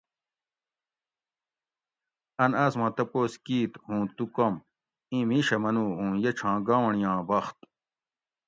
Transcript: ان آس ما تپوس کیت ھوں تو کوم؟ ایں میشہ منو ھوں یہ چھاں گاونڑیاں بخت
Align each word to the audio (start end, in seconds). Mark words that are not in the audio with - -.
ان 2.43 2.51
آس 2.63 2.73
ما 2.79 2.87
تپوس 2.95 3.33
کیت 3.45 3.71
ھوں 3.85 4.01
تو 4.15 4.23
کوم؟ 4.35 4.53
ایں 5.11 5.23
میشہ 5.29 5.55
منو 5.63 5.85
ھوں 5.97 6.11
یہ 6.23 6.31
چھاں 6.37 6.57
گاونڑیاں 6.67 7.17
بخت 7.29 7.57